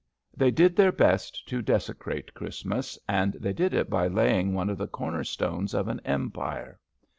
They 0.35 0.49
did 0.49 0.75
their 0.75 0.91
best 0.91 1.47
to 1.49 1.61
desecrate 1.61 2.33
Christmas, 2.33 2.97
and 3.07 3.33
they 3.33 3.53
did 3.53 3.71
it 3.75 3.87
by 3.87 4.07
laying 4.07 4.51
one 4.55 4.71
of 4.71 4.79
the 4.79 4.87
cornerstones 4.87 5.75
of 5.75 5.87
an 5.87 6.01
empire. 6.03 6.79